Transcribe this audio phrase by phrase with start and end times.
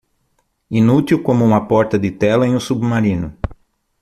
[0.71, 3.37] Inútil como uma porta de tela em um submarino.